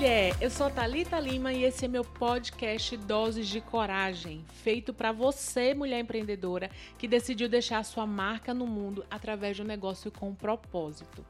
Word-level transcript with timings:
mulher! 0.00 0.34
Eu 0.40 0.48
sou 0.48 0.66
a 0.66 0.70
Thalita 0.70 1.20
Lima 1.20 1.52
e 1.52 1.62
esse 1.62 1.84
é 1.84 1.88
meu 1.88 2.02
podcast 2.02 2.96
Doses 2.96 3.46
de 3.46 3.60
Coragem, 3.60 4.42
feito 4.62 4.94
para 4.94 5.12
você, 5.12 5.74
mulher 5.74 6.00
empreendedora, 6.00 6.70
que 6.96 7.06
decidiu 7.06 7.50
deixar 7.50 7.80
a 7.80 7.84
sua 7.84 8.06
marca 8.06 8.54
no 8.54 8.66
mundo 8.66 9.04
através 9.10 9.56
de 9.56 9.62
um 9.62 9.66
negócio 9.66 10.10
com 10.10 10.30
um 10.30 10.34
propósito. 10.34 11.22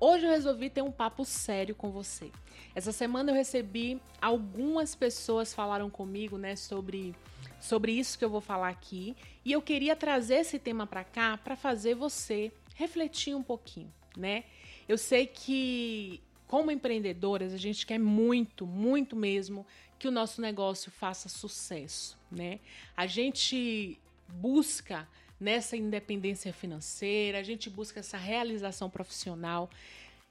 Hoje 0.00 0.26
eu 0.26 0.30
resolvi 0.30 0.68
ter 0.68 0.82
um 0.82 0.90
papo 0.90 1.24
sério 1.24 1.72
com 1.72 1.92
você. 1.92 2.32
Essa 2.74 2.90
semana 2.90 3.30
eu 3.30 3.34
recebi 3.36 4.02
algumas 4.20 4.96
pessoas 4.96 5.54
falaram 5.54 5.88
comigo, 5.88 6.36
né, 6.36 6.56
sobre 6.56 7.14
sobre 7.60 7.92
isso 7.92 8.18
que 8.18 8.24
eu 8.24 8.30
vou 8.30 8.40
falar 8.40 8.70
aqui, 8.70 9.14
e 9.44 9.52
eu 9.52 9.62
queria 9.62 9.94
trazer 9.94 10.38
esse 10.38 10.58
tema 10.58 10.84
para 10.84 11.04
cá 11.04 11.36
para 11.36 11.54
fazer 11.54 11.94
você 11.94 12.50
refletir 12.74 13.36
um 13.36 13.42
pouquinho, 13.44 13.92
né? 14.16 14.42
Eu 14.88 14.98
sei 14.98 15.28
que 15.28 16.20
como 16.46 16.70
empreendedoras, 16.70 17.52
a 17.52 17.56
gente 17.56 17.86
quer 17.86 17.98
muito, 17.98 18.66
muito 18.66 19.16
mesmo 19.16 19.66
que 19.98 20.06
o 20.06 20.10
nosso 20.10 20.40
negócio 20.40 20.90
faça 20.90 21.28
sucesso, 21.28 22.18
né? 22.30 22.60
A 22.96 23.06
gente 23.06 23.98
busca 24.28 25.08
nessa 25.40 25.76
independência 25.76 26.52
financeira, 26.52 27.38
a 27.38 27.42
gente 27.42 27.68
busca 27.68 28.00
essa 28.00 28.16
realização 28.16 28.88
profissional 28.88 29.70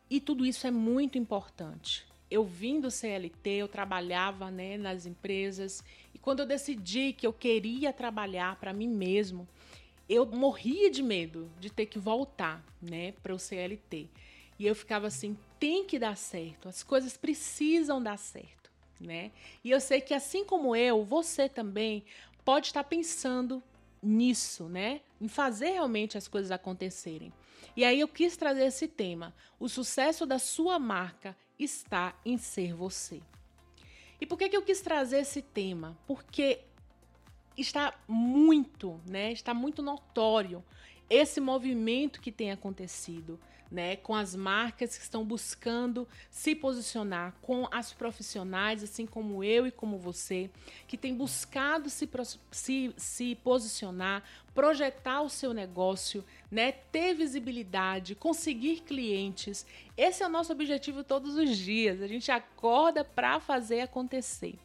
e 0.09 0.19
tudo 0.19 0.45
isso 0.45 0.65
é 0.65 0.71
muito 0.71 1.17
importante. 1.17 2.05
Eu 2.29 2.43
vim 2.43 2.79
do 2.79 2.89
CLT, 2.89 3.49
eu 3.49 3.67
trabalhava 3.67 4.49
né, 4.49 4.77
nas 4.77 5.05
empresas 5.05 5.83
e 6.13 6.17
quando 6.17 6.39
eu 6.39 6.45
decidi 6.45 7.13
que 7.13 7.25
eu 7.25 7.33
queria 7.33 7.93
trabalhar 7.93 8.55
para 8.55 8.73
mim 8.73 8.87
mesmo, 8.87 9.47
eu 10.07 10.25
morria 10.25 10.89
de 10.89 11.03
medo 11.03 11.49
de 11.59 11.71
ter 11.71 11.85
que 11.85 11.99
voltar 11.99 12.63
né, 12.81 13.13
para 13.23 13.33
o 13.33 13.39
CLT. 13.39 14.07
E 14.57 14.65
eu 14.65 14.75
ficava 14.75 15.07
assim, 15.07 15.37
tem 15.65 15.83
que 15.83 15.97
dar 15.97 16.15
certo, 16.15 16.69
as 16.69 16.83
coisas 16.83 17.17
precisam 17.17 17.99
dar 17.99 18.19
certo, 18.19 18.69
né? 19.01 19.31
E 19.63 19.71
eu 19.71 19.81
sei 19.81 19.99
que 19.99 20.13
assim 20.13 20.45
como 20.45 20.75
eu, 20.75 21.03
você 21.03 21.49
também 21.49 22.05
pode 22.43 22.67
estar 22.67 22.83
pensando 22.83 23.63
nisso, 23.99 24.69
né? 24.69 25.01
Em 25.19 25.27
fazer 25.27 25.71
realmente 25.71 26.19
as 26.19 26.27
coisas 26.27 26.51
acontecerem. 26.51 27.33
E 27.75 27.83
aí 27.83 27.99
eu 27.99 28.07
quis 28.07 28.37
trazer 28.37 28.65
esse 28.65 28.87
tema. 28.87 29.33
O 29.59 29.67
sucesso 29.67 30.23
da 30.23 30.37
sua 30.37 30.77
marca 30.77 31.35
está 31.57 32.13
em 32.23 32.37
ser 32.37 32.75
você. 32.75 33.19
E 34.21 34.25
por 34.27 34.37
que, 34.37 34.49
que 34.49 34.55
eu 34.55 34.61
quis 34.61 34.81
trazer 34.81 35.21
esse 35.21 35.41
tema? 35.41 35.97
Porque 36.05 36.59
está 37.57 37.91
muito, 38.07 39.01
né? 39.03 39.31
Está 39.31 39.51
muito 39.51 39.81
notório 39.81 40.63
esse 41.09 41.41
movimento 41.41 42.21
que 42.21 42.31
tem 42.31 42.51
acontecido, 42.51 43.39
né, 43.75 43.97
com 43.97 44.15
as 44.15 44.33
marcas 44.33 44.97
que 44.97 45.03
estão 45.03 45.25
buscando 45.25 46.07
se 46.31 46.55
posicionar, 46.55 47.35
com 47.41 47.67
as 47.69 47.91
profissionais, 47.91 48.81
assim 48.81 49.05
como 49.05 49.43
eu 49.43 49.67
e 49.67 49.71
como 49.71 49.97
você, 49.97 50.49
que 50.87 50.95
tem 50.97 51.13
buscado 51.13 51.89
se, 51.89 52.09
se, 52.51 52.93
se 52.95 53.35
posicionar, 53.43 54.23
projetar 54.53 55.23
o 55.23 55.29
seu 55.29 55.53
negócio, 55.53 56.23
né, 56.49 56.71
ter 56.71 57.13
visibilidade, 57.15 58.15
conseguir 58.15 58.79
clientes. 58.79 59.65
Esse 59.97 60.23
é 60.23 60.25
o 60.25 60.29
nosso 60.29 60.53
objetivo 60.53 61.03
todos 61.03 61.35
os 61.35 61.57
dias. 61.57 62.01
A 62.01 62.07
gente 62.07 62.31
acorda 62.31 63.03
para 63.03 63.41
fazer 63.41 63.81
acontecer. 63.81 64.55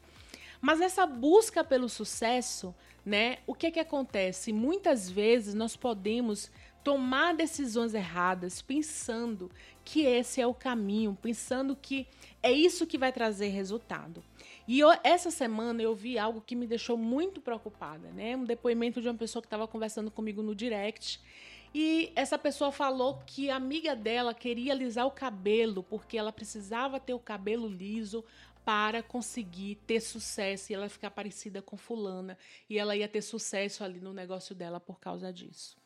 Mas 0.61 0.81
essa 0.81 1.05
busca 1.05 1.64
pelo 1.64 1.88
sucesso, 1.88 2.72
né? 3.05 3.38
O 3.44 3.55
que 3.55 3.66
é 3.66 3.70
que 3.70 3.81
acontece? 3.81 4.53
Muitas 4.53 5.11
vezes 5.11 5.55
nós 5.55 5.75
podemos 5.75 6.50
tomar 6.83 7.34
decisões 7.34 7.95
erradas 7.95 8.62
pensando 8.62 9.50
que 9.84 10.03
esse 10.03 10.41
é 10.41 10.47
o 10.47 10.55
caminho, 10.55 11.17
pensando 11.20 11.77
que 11.77 12.06
é 12.42 12.50
isso 12.50 12.87
que 12.87 12.98
vai 12.98 13.12
trazer 13.12 13.49
resultado. 13.49 14.22
E 14.66 14.78
eu, 14.78 14.88
essa 15.03 15.31
semana 15.31 15.82
eu 15.82 15.94
vi 15.94 16.19
algo 16.19 16.41
que 16.41 16.54
me 16.54 16.66
deixou 16.66 16.97
muito 16.97 17.41
preocupada, 17.41 18.10
né? 18.10 18.37
Um 18.37 18.44
depoimento 18.44 19.00
de 19.00 19.09
uma 19.09 19.15
pessoa 19.15 19.43
que 19.43 19.47
estava 19.47 19.66
conversando 19.66 20.10
comigo 20.10 20.43
no 20.43 20.54
direct. 20.54 21.21
E 21.75 22.12
essa 22.16 22.38
pessoa 22.38 22.72
falou 22.72 23.22
que 23.27 23.50
a 23.50 23.56
amiga 23.56 23.94
dela 23.94 24.34
queria 24.34 24.72
alisar 24.72 25.06
o 25.06 25.10
cabelo 25.10 25.83
porque 25.83 26.16
ela 26.16 26.33
precisava 26.33 26.99
ter 26.99 27.15
o 27.15 27.19
cabelo 27.19 27.69
liso 27.69 28.25
para 28.65 29.03
conseguir 29.03 29.77
ter 29.87 30.00
sucesso 30.00 30.71
e 30.71 30.75
ela 30.75 30.88
ficar 30.88 31.10
parecida 31.10 31.62
com 31.62 31.77
fulana 31.77 32.37
e 32.69 32.78
ela 32.78 32.94
ia 32.94 33.09
ter 33.09 33.22
sucesso 33.22 33.83
ali 33.83 34.00
no 34.00 34.12
negócio 34.12 34.54
dela 34.54 34.78
por 34.78 35.00
causa 35.00 35.33
disso. 35.33 35.79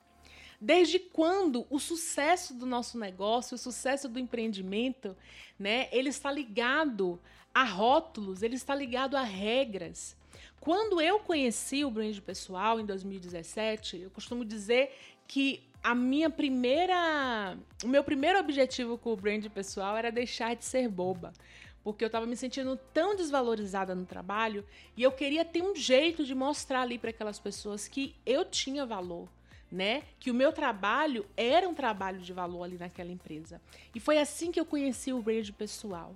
Desde 0.64 0.98
quando 0.98 1.66
o 1.68 1.78
sucesso 1.78 2.54
do 2.54 2.64
nosso 2.64 2.98
negócio, 2.98 3.54
o 3.54 3.58
sucesso 3.58 4.08
do 4.08 4.18
empreendimento, 4.18 5.14
né, 5.58 5.90
ele 5.92 6.08
está 6.08 6.32
ligado 6.32 7.20
a 7.52 7.62
rótulos, 7.64 8.42
ele 8.42 8.54
está 8.54 8.74
ligado 8.74 9.14
a 9.14 9.22
regras. 9.22 10.16
Quando 10.58 11.02
eu 11.02 11.20
conheci 11.20 11.84
o 11.84 11.90
brand 11.90 12.18
pessoal 12.20 12.80
em 12.80 12.86
2017, 12.86 13.98
eu 13.98 14.10
costumo 14.10 14.42
dizer 14.42 14.96
que 15.28 15.62
a 15.82 15.94
minha 15.94 16.30
primeira, 16.30 17.58
o 17.84 17.88
meu 17.88 18.02
primeiro 18.02 18.38
objetivo 18.38 18.96
com 18.96 19.12
o 19.12 19.16
brand 19.16 19.46
pessoal 19.50 19.98
era 19.98 20.10
deixar 20.10 20.56
de 20.56 20.64
ser 20.64 20.88
boba 20.88 21.34
porque 21.82 22.02
eu 22.02 22.06
estava 22.06 22.24
me 22.24 22.34
sentindo 22.34 22.80
tão 22.94 23.14
desvalorizada 23.14 23.94
no 23.94 24.06
trabalho 24.06 24.64
e 24.96 25.02
eu 25.02 25.12
queria 25.12 25.44
ter 25.44 25.62
um 25.62 25.76
jeito 25.76 26.24
de 26.24 26.34
mostrar 26.34 26.80
ali 26.80 26.98
para 26.98 27.10
aquelas 27.10 27.38
pessoas 27.38 27.86
que 27.86 28.16
eu 28.24 28.46
tinha 28.46 28.86
valor. 28.86 29.28
Né? 29.70 30.02
Que 30.20 30.30
o 30.30 30.34
meu 30.34 30.52
trabalho 30.52 31.26
era 31.36 31.68
um 31.68 31.74
trabalho 31.74 32.20
de 32.20 32.32
valor 32.32 32.62
ali 32.62 32.78
naquela 32.78 33.10
empresa. 33.10 33.60
E 33.94 33.98
foi 33.98 34.18
assim 34.18 34.52
que 34.52 34.60
eu 34.60 34.64
conheci 34.64 35.12
o 35.12 35.20
brand 35.20 35.50
pessoal, 35.50 36.14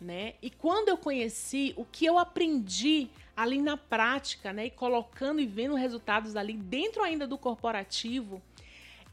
né? 0.00 0.34
E 0.42 0.50
quando 0.50 0.88
eu 0.88 0.98
conheci, 0.98 1.72
o 1.76 1.84
que 1.84 2.04
eu 2.04 2.18
aprendi 2.18 3.08
ali 3.36 3.60
na 3.60 3.76
prática, 3.76 4.52
né, 4.52 4.66
e 4.66 4.70
colocando 4.70 5.40
e 5.40 5.46
vendo 5.46 5.74
resultados 5.74 6.36
ali 6.36 6.54
dentro 6.54 7.02
ainda 7.02 7.26
do 7.26 7.36
corporativo, 7.36 8.42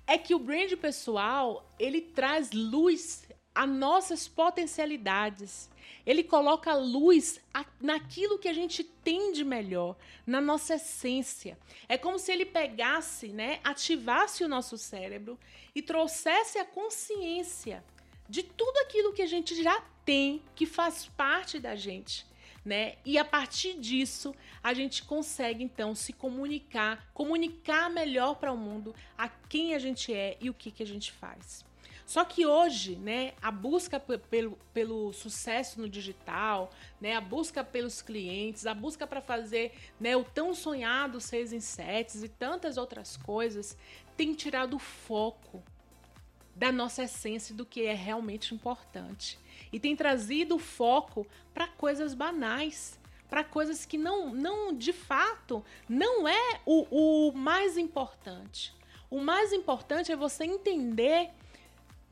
é 0.07 0.17
que 0.17 0.33
o 0.33 0.39
brand 0.39 0.71
pessoal, 0.73 1.65
ele 1.79 2.01
traz 2.01 2.51
luz 2.51 3.22
a 3.53 3.67
nossas 3.67 4.27
potencialidades. 4.27 5.69
Ele 6.05 6.23
coloca 6.23 6.73
luz 6.75 7.39
naquilo 7.79 8.39
que 8.39 8.47
a 8.47 8.53
gente 8.53 8.83
tem 8.83 9.31
de 9.31 9.43
melhor, 9.43 9.95
na 10.25 10.41
nossa 10.41 10.75
essência. 10.75 11.57
É 11.87 11.97
como 11.97 12.19
se 12.19 12.31
ele 12.31 12.45
pegasse, 12.45 13.29
né, 13.29 13.59
ativasse 13.63 14.43
o 14.43 14.47
nosso 14.47 14.77
cérebro 14.77 15.39
e 15.73 15.81
trouxesse 15.81 16.57
a 16.57 16.65
consciência 16.65 17.83
de 18.27 18.43
tudo 18.43 18.77
aquilo 18.79 19.13
que 19.13 19.21
a 19.21 19.27
gente 19.27 19.61
já 19.61 19.81
tem, 20.05 20.41
que 20.55 20.65
faz 20.65 21.05
parte 21.15 21.59
da 21.59 21.75
gente. 21.75 22.25
Né? 22.65 22.95
E 23.05 23.17
a 23.17 23.25
partir 23.25 23.77
disso, 23.77 24.33
a 24.61 24.73
gente 24.73 25.03
consegue 25.03 25.63
então 25.63 25.93
se 25.93 26.13
comunicar, 26.13 27.09
comunicar 27.13 27.89
melhor 27.89 28.35
para 28.35 28.53
o 28.53 28.57
mundo 28.57 28.95
a 29.17 29.27
quem 29.27 29.75
a 29.75 29.79
gente 29.79 30.13
é 30.13 30.37
e 30.39 30.49
o 30.49 30.53
que, 30.53 30.71
que 30.71 30.81
a 30.81 30.87
gente 30.87 31.11
faz. 31.11 31.65
Só 32.05 32.25
que 32.25 32.45
hoje, 32.45 32.95
né, 32.95 33.33
a 33.41 33.49
busca 33.49 33.99
pelo, 33.99 34.57
pelo 34.73 35.13
sucesso 35.13 35.79
no 35.79 35.87
digital, 35.87 36.69
né, 36.99 37.15
a 37.15 37.21
busca 37.21 37.63
pelos 37.63 38.01
clientes, 38.01 38.65
a 38.65 38.73
busca 38.73 39.07
para 39.07 39.21
fazer 39.21 39.73
né, 39.99 40.15
o 40.15 40.23
tão 40.23 40.53
sonhado 40.53 41.21
6 41.21 41.53
em 41.53 41.59
7 41.59 42.25
e 42.25 42.27
tantas 42.27 42.77
outras 42.77 43.15
coisas, 43.17 43.77
tem 44.17 44.33
tirado 44.33 44.75
o 44.75 44.79
foco 44.79 45.63
da 46.55 46.71
nossa 46.71 47.03
essência 47.03 47.55
do 47.55 47.65
que 47.65 47.85
é 47.85 47.93
realmente 47.93 48.53
importante. 48.53 49.39
E 49.71 49.79
tem 49.79 49.95
trazido 49.95 50.55
o 50.55 50.59
foco 50.59 51.25
para 51.53 51.67
coisas 51.67 52.13
banais, 52.13 52.99
para 53.29 53.43
coisas 53.43 53.85
que 53.85 53.97
não, 53.97 54.31
não, 54.31 54.73
de 54.73 54.93
fato, 54.93 55.65
não 55.89 56.27
é 56.27 56.59
o, 56.65 57.29
o 57.29 57.31
mais 57.31 57.77
importante. 57.77 58.73
O 59.09 59.19
mais 59.19 59.51
importante 59.51 60.11
é 60.11 60.15
você 60.15 60.43
entender 60.43 61.31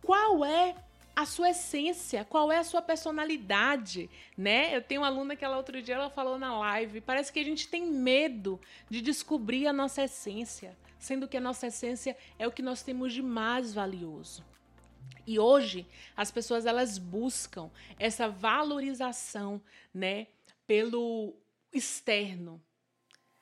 qual 0.01 0.43
é 0.43 0.75
a 1.15 1.25
sua 1.25 1.49
essência, 1.49 2.25
qual 2.25 2.51
é 2.51 2.57
a 2.57 2.63
sua 2.63 2.81
personalidade, 2.81 4.09
né? 4.37 4.75
Eu 4.75 4.81
tenho 4.81 5.01
uma 5.01 5.07
aluna 5.07 5.35
que 5.35 5.43
ela 5.43 5.57
outro 5.57 5.81
dia 5.81 5.95
ela 5.95 6.09
falou 6.09 6.39
na 6.39 6.57
live, 6.57 7.01
parece 7.01 7.31
que 7.31 7.39
a 7.39 7.43
gente 7.43 7.67
tem 7.67 7.85
medo 7.85 8.59
de 8.89 9.01
descobrir 9.01 9.67
a 9.67 9.73
nossa 9.73 10.03
essência, 10.03 10.77
sendo 10.97 11.27
que 11.27 11.37
a 11.37 11.41
nossa 11.41 11.67
essência 11.67 12.17
é 12.39 12.47
o 12.47 12.51
que 12.51 12.61
nós 12.61 12.81
temos 12.81 13.13
de 13.13 13.21
mais 13.21 13.73
valioso. 13.73 14.43
E 15.27 15.37
hoje 15.37 15.85
as 16.15 16.31
pessoas 16.31 16.65
elas 16.65 16.97
buscam 16.97 17.69
essa 17.99 18.29
valorização, 18.29 19.61
né, 19.93 20.27
pelo 20.65 21.35
externo, 21.73 22.61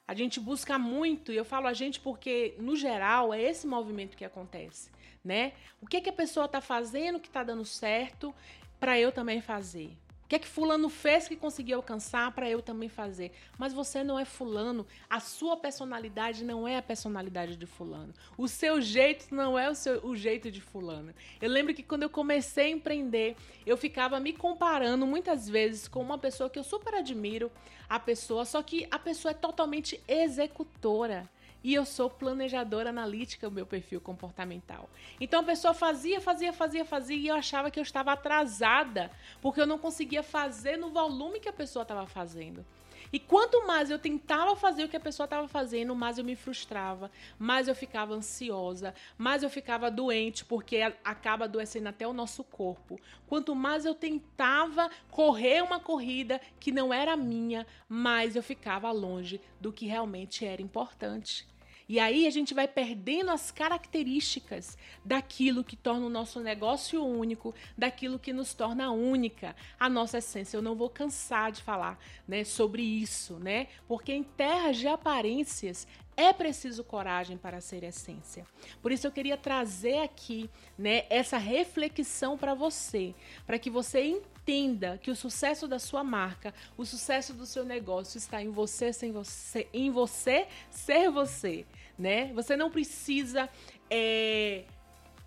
a 0.10 0.16
gente 0.16 0.40
busca 0.40 0.80
muito, 0.80 1.32
e 1.32 1.36
eu 1.36 1.46
falo 1.46 1.68
a 1.68 1.74
gente 1.74 2.00
porque, 2.00 2.56
no 2.58 2.76
geral, 2.76 3.32
é 3.32 3.40
esse 3.40 3.68
movimento 3.68 4.18
que 4.18 4.26
acontece, 4.26 4.90
né? 5.24 5.54
O 5.82 5.88
que, 5.88 5.98
é 5.98 6.02
que 6.02 6.10
a 6.10 6.14
pessoa 6.14 6.46
está 6.46 6.62
fazendo 6.62 7.20
que 7.20 7.28
está 7.28 7.44
dando 7.44 7.66
certo 7.66 8.34
para 8.80 9.00
eu 9.00 9.12
também 9.12 9.42
fazer? 9.42 9.98
O 10.24 10.30
que 10.30 10.36
é 10.36 10.40
que 10.40 10.48
fulano 10.48 10.90
fez 10.90 11.28
que 11.28 11.36
conseguiu 11.36 11.78
alcançar 11.78 12.32
para 12.34 12.48
eu 12.48 12.62
também 12.62 12.88
fazer? 12.88 13.32
Mas 13.58 13.74
você 13.74 14.04
não 14.04 14.20
é 14.20 14.24
fulano, 14.24 14.86
a 15.10 15.20
sua 15.20 15.58
personalidade 15.58 16.44
não 16.46 16.68
é 16.68 16.78
a 16.78 16.84
personalidade 16.84 17.56
de 17.56 17.66
fulano. 17.66 18.14
O 18.38 18.48
seu 18.48 18.80
jeito 18.80 19.34
não 19.34 19.58
é 19.58 19.68
o, 19.68 19.74
seu, 19.74 20.06
o 20.06 20.16
jeito 20.16 20.52
de 20.52 20.62
fulano. 20.62 21.16
Eu 21.42 21.50
lembro 21.50 21.74
que 21.74 21.82
quando 21.82 22.04
eu 22.04 22.12
comecei 22.12 22.66
a 22.66 22.70
empreender, 22.70 23.36
eu 23.66 23.76
ficava 23.76 24.20
me 24.20 24.32
comparando 24.32 25.08
muitas 25.08 25.50
vezes 25.50 25.88
com 25.88 26.00
uma 26.00 26.20
pessoa 26.20 26.48
que 26.48 26.60
eu 26.60 26.64
super 26.64 26.94
admiro, 26.94 27.52
a 27.90 28.00
pessoa, 28.00 28.46
só 28.46 28.62
que 28.62 28.88
a 28.92 29.00
pessoa 29.00 29.32
é 29.32 29.34
totalmente 29.34 30.00
executora 30.08 31.28
e 31.64 31.74
eu 31.74 31.86
sou 31.86 32.10
planejadora 32.10 32.90
analítica, 32.90 33.48
o 33.48 33.52
meu 33.52 33.66
perfil 33.66 34.00
comportamental. 34.00 34.90
Então 35.20 35.42
a 35.42 35.44
pessoa 35.44 35.74
fazia, 35.74 36.22
fazia, 36.22 36.54
fazia, 36.54 36.86
fazia 36.86 37.18
e 37.18 37.28
eu 37.28 37.36
achava 37.36 37.70
que 37.70 37.80
eu 37.80 37.84
estava 37.84 38.12
atrasada, 38.12 39.12
porque 39.42 39.60
eu 39.60 39.68
não 39.68 39.78
conseguia 39.78 40.24
fazer 40.24 40.78
no 40.78 40.90
volume 40.90 41.40
que 41.40 41.50
a 41.50 41.54
pessoa 41.54 41.84
estava 41.84 42.06
fazendo. 42.08 42.66
E 43.12 43.20
quanto 43.20 43.66
mais 43.66 43.90
eu 43.90 43.98
tentava 43.98 44.56
fazer 44.56 44.84
o 44.84 44.90
que 44.90 44.98
a 44.98 45.00
pessoa 45.00 45.26
estava 45.26 45.48
fazendo, 45.48 45.96
mais 45.96 46.18
eu 46.18 46.24
me 46.24 46.36
frustrava, 46.36 47.12
mais 47.38 47.68
eu 47.68 47.76
ficava 47.76 48.14
ansiosa, 48.14 48.94
mais 49.18 49.44
eu 49.44 49.50
ficava 49.50 49.90
doente, 49.90 50.46
porque 50.46 50.82
acaba 51.04 51.46
adoecendo 51.46 51.90
até 51.90 52.08
o 52.08 52.14
nosso 52.14 52.44
corpo. 52.44 53.00
Quanto 53.28 53.56
mais 53.56 53.86
eu 53.86 53.96
tentava 53.96 54.90
correr 55.10 55.64
uma 55.64 55.80
corrida 55.80 56.40
que 56.60 56.72
não 56.72 56.94
era 56.94 57.18
minha, 57.18 57.66
mais 57.88 58.36
eu 58.36 58.44
ficava 58.44 58.92
longe 58.92 59.42
do 59.60 59.72
que 59.72 59.86
realmente 59.86 60.46
era 60.46 60.62
importante. 60.62 61.48
E 61.90 62.00
aí 62.00 62.28
a 62.28 62.30
gente 62.30 62.54
vai 62.54 62.68
perdendo 62.68 63.32
as 63.32 63.50
características 63.50 64.78
daquilo 65.04 65.64
que 65.64 65.76
torna 65.76 66.06
o 66.06 66.10
nosso 66.10 66.40
negócio 66.40 67.04
único, 67.04 67.56
daquilo 67.76 68.20
que 68.20 68.32
nos 68.32 68.54
torna 68.54 68.92
única, 68.92 69.56
a 69.80 69.90
nossa 69.90 70.20
essência. 70.20 70.56
Eu 70.56 70.62
não 70.62 70.76
vou 70.76 70.88
cansar 70.88 71.52
de 71.52 71.64
falar, 71.64 71.98
né, 72.28 72.44
sobre 72.44 72.84
isso, 72.84 73.40
né? 73.40 73.68
Porque 73.88 74.14
em 74.14 74.22
terras 74.22 74.78
de 74.78 74.88
aparências 74.88 75.88
é 76.20 76.34
preciso 76.34 76.84
coragem 76.84 77.38
para 77.38 77.62
ser 77.62 77.84
essência. 77.84 78.46
Por 78.82 78.92
isso 78.92 79.08
eu 79.08 79.12
queria 79.12 79.38
trazer 79.38 80.00
aqui, 80.00 80.50
né, 80.78 81.06
essa 81.10 81.38
reflexão 81.38 82.38
para 82.38 82.54
você, 82.54 83.16
para 83.46 83.58
que 83.58 83.70
você 83.70 84.04
entenda 84.04 84.98
que 84.98 85.10
o 85.10 85.16
sucesso 85.16 85.68
da 85.68 85.80
sua 85.80 86.04
marca, 86.04 86.54
o 86.78 86.86
sucesso 86.86 87.34
do 87.34 87.46
seu 87.46 87.64
negócio 87.64 88.18
está 88.18 88.42
em 88.42 88.50
você, 88.50 88.92
sem 88.92 89.12
você, 89.12 89.68
em 89.72 89.90
você 89.90 90.48
ser 90.70 91.10
você 91.10 91.66
né? 92.00 92.32
Você 92.34 92.56
não 92.56 92.72
precisa 92.72 93.50
é, 93.90 94.64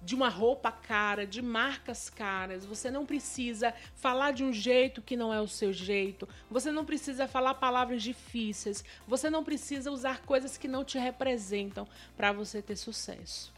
de 0.04 0.14
uma 0.14 0.28
roupa 0.28 0.72
cara, 0.72 1.26
de 1.26 1.40
marcas 1.40 2.10
caras. 2.10 2.64
Você 2.64 2.90
não 2.90 3.06
precisa 3.06 3.72
falar 3.94 4.32
de 4.32 4.44
um 4.44 4.52
jeito 4.52 5.00
que 5.00 5.16
não 5.16 5.32
é 5.32 5.40
o 5.40 5.48
seu 5.48 5.72
jeito. 5.72 6.28
Você 6.50 6.72
não 6.72 6.84
precisa 6.84 7.28
falar 7.28 7.54
palavras 7.54 8.02
difíceis. 8.02 8.84
Você 9.06 9.30
não 9.30 9.44
precisa 9.44 9.90
usar 9.90 10.22
coisas 10.22 10.56
que 10.56 10.66
não 10.66 10.84
te 10.84 10.98
representam 10.98 11.86
para 12.16 12.32
você 12.32 12.60
ter 12.60 12.76
sucesso. 12.76 13.52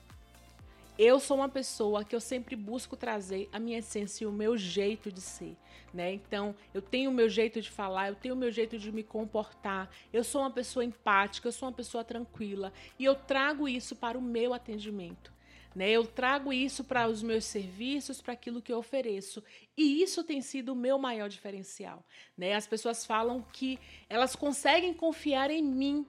Eu 0.97 1.19
sou 1.19 1.39
uma 1.39 1.49
pessoa 1.49 2.05
que 2.05 2.15
eu 2.15 2.21
sempre 2.21 2.55
busco 2.55 2.97
trazer 2.97 3.49
a 3.53 3.59
minha 3.59 3.79
essência 3.79 4.23
e 4.23 4.27
o 4.29 4.33
meu 4.33 4.57
jeito 4.57 5.11
de 5.11 5.21
ser, 5.21 5.57
né? 5.93 6.13
Então, 6.13 6.55
eu 6.73 6.81
tenho 6.81 7.11
o 7.11 7.15
meu 7.15 7.29
jeito 7.29 7.61
de 7.61 7.69
falar, 7.69 8.11
eu 8.11 8.15
tenho 8.15 8.33
o 8.33 8.39
meu 8.39 8.53
jeito 8.53 8.79
de 8.79 8.93
me 8.93 9.03
comportar. 9.03 9.91
Eu 10.13 10.23
sou 10.23 10.43
uma 10.43 10.53
pessoa 10.53 10.85
empática, 10.85 11.49
eu 11.49 11.53
sou 11.53 11.69
uma 11.69 11.75
pessoa 11.75 12.05
tranquila 12.05 12.73
e 12.97 13.05
eu 13.05 13.17
trago 13.17 13.69
isso 13.69 13.97
para 13.97 14.17
o 14.17 14.23
meu 14.23 14.55
atendimento. 14.55 15.34
Né? 15.75 15.91
Eu 15.91 16.07
trago 16.07 16.53
isso 16.53 16.85
para 16.85 17.09
os 17.09 17.23
meus 17.23 17.45
serviços, 17.45 18.21
para 18.21 18.33
aquilo 18.33 18.63
que 18.63 18.73
eu 18.73 18.79
ofereço. 18.79 19.43
E 19.77 20.03
isso 20.03 20.23
tem 20.23 20.41
sido 20.41 20.73
o 20.73 20.77
meu 20.77 20.99
maior 20.99 21.29
diferencial. 21.29 22.05
Né? 22.37 22.55
As 22.55 22.67
pessoas 22.67 23.05
falam 23.05 23.45
que 23.53 23.79
elas 24.09 24.37
conseguem 24.37 24.95
confiar 24.95 25.51
em 25.51 25.63
mim 25.63 26.07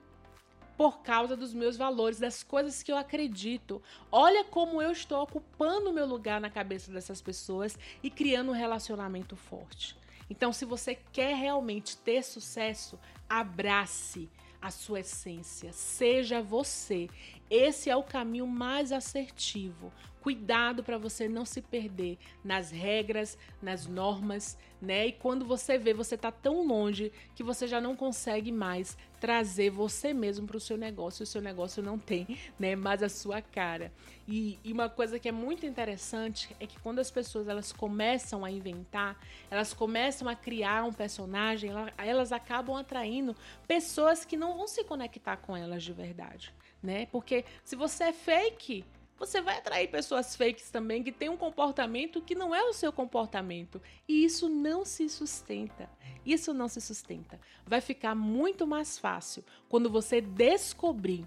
por 0.78 1.00
causa 1.00 1.36
dos 1.38 1.54
meus 1.54 1.78
valores, 1.78 2.20
das 2.20 2.44
coisas 2.44 2.84
que 2.84 2.92
eu 2.92 2.98
acredito. 2.98 3.82
Olha 4.12 4.44
como 4.44 4.82
eu 4.82 4.92
estou 4.92 5.24
ocupando 5.24 5.90
o 5.90 5.94
meu 5.94 6.06
lugar 6.06 6.40
na 6.42 6.50
cabeça 6.50 6.92
dessas 6.92 7.22
pessoas 7.22 7.78
e 8.04 8.10
criando 8.10 8.52
um 8.52 8.56
relacionamento 8.56 9.36
forte. 9.36 9.98
Então, 10.30 10.52
se 10.52 10.66
você 10.66 10.96
quer 10.96 11.36
realmente 11.36 11.98
ter 11.98 12.24
sucesso, 12.24 13.00
abrace 13.30 14.30
a 14.62 14.72
sua 14.72 15.02
essência, 15.02 15.72
seja 15.74 16.42
você. 16.42 17.10
Esse 17.50 17.90
é 17.90 17.96
o 17.96 18.04
caminho 18.04 18.48
mais 18.48 18.92
assertivo. 18.92 19.92
Cuidado 20.26 20.84
para 20.84 20.98
você 20.98 21.30
não 21.30 21.46
se 21.46 21.62
perder 21.62 22.18
nas 22.44 22.72
regras, 22.72 23.38
nas 23.62 23.86
normas, 23.86 24.58
né? 24.82 25.06
E 25.06 25.12
quando 25.12 25.46
você 25.46 25.78
vê, 25.78 25.94
você 25.94 26.18
tá 26.18 26.32
tão 26.32 26.66
longe 26.66 27.12
que 27.36 27.44
você 27.44 27.68
já 27.68 27.80
não 27.80 27.96
consegue 27.96 28.52
mais 28.52 28.98
trazer 29.20 29.70
você 29.70 30.16
mesmo 30.16 30.48
para 30.48 30.58
o 30.58 30.60
seu 30.60 30.78
negócio. 30.78 31.22
O 31.22 31.28
seu 31.28 31.44
negócio 31.44 31.84
não 31.84 32.00
tem, 32.00 32.40
né, 32.58 32.76
mais 32.76 33.04
a 33.04 33.08
sua 33.08 33.40
cara. 33.40 33.94
E, 34.28 34.58
e, 34.64 34.74
uma 34.74 34.90
coisa 34.90 35.20
que 35.20 35.30
é 35.30 35.32
muito 35.32 35.64
interessante 35.64 36.56
é 36.60 36.66
que 36.66 36.80
quando 36.80 36.98
as 36.98 37.12
pessoas 37.12 37.48
elas 37.48 37.72
começam 37.72 38.44
a 38.44 38.50
inventar, 38.50 39.20
elas 39.52 39.76
começam 39.76 40.28
a 40.28 40.34
criar 40.34 40.86
um 40.86 40.92
personagem, 40.92 41.70
elas 42.00 42.32
acabam 42.32 42.76
atraindo 42.76 43.36
pessoas 43.68 44.26
que 44.26 44.36
não 44.36 44.58
vão 44.58 44.68
se 44.68 44.84
conectar 44.86 45.38
com 45.38 45.56
elas 45.56 45.84
de 45.84 45.94
verdade, 45.94 46.52
né? 46.82 47.06
Porque 47.12 47.46
se 47.64 47.76
você 47.76 48.06
é 48.06 48.12
fake, 48.12 48.84
você 49.18 49.42
vai 49.42 49.58
atrair 49.58 49.90
pessoas 49.90 50.36
fakes 50.36 50.70
também 50.70 51.02
que 51.02 51.12
têm 51.12 51.30
um 51.30 51.38
comportamento 51.38 52.22
que 52.22 52.36
não 52.36 52.54
é 52.54 52.64
o 52.64 52.74
seu 52.74 52.92
comportamento. 52.92 53.82
E 54.08 54.26
isso 54.26 54.50
não 54.50 54.84
se 54.84 55.08
sustenta. 55.08 55.90
Isso 56.26 56.54
não 56.54 56.68
se 56.68 56.82
sustenta. 56.82 57.40
Vai 57.66 57.82
ficar 57.82 58.14
muito 58.14 58.68
mais 58.68 59.00
fácil 59.00 59.44
quando 59.70 59.90
você 59.90 60.20
descobrir 60.20 61.26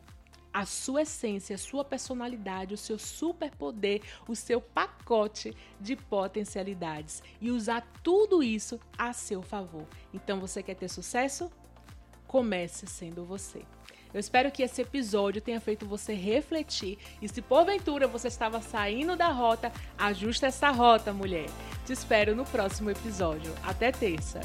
a 0.53 0.65
sua 0.65 1.03
essência, 1.03 1.55
a 1.55 1.59
sua 1.59 1.85
personalidade, 1.85 2.75
o 2.75 2.79
seu 2.79 2.99
superpoder, 2.99 4.03
o 4.27 4.35
seu 4.35 4.61
pacote 4.61 5.57
de 5.81 5.95
potencialidades 5.95 7.23
e 7.41 7.51
usar 7.51 7.87
tudo 8.03 8.43
isso 8.43 8.81
a 8.97 9.13
seu 9.13 9.43
favor. 9.43 9.87
Então, 10.13 10.41
você 10.41 10.63
quer 10.63 10.75
ter 10.75 10.89
sucesso? 10.89 11.51
Comece 12.27 12.87
sendo 12.87 13.25
você. 13.25 13.65
Eu 14.13 14.21
espero 14.21 14.51
que 14.51 14.63
esse 14.63 14.83
episódio 14.83 15.41
tenha 15.41 15.61
feito 15.61 15.87
você 15.87 16.15
refletir 16.15 16.99
e 17.21 17.29
se 17.29 17.43
porventura 17.43 18.07
você 18.07 18.29
estava 18.29 18.61
saindo 18.61 19.17
da 19.17 19.29
rota, 19.29 19.73
ajuste 19.99 20.47
essa 20.47 20.71
rota, 20.71 21.13
mulher. 21.13 21.47
Te 21.85 21.93
espero 21.93 22.35
no 22.35 22.45
próximo 22.45 22.91
episódio. 22.91 23.53
Até 23.65 23.93
terça. 23.93 24.41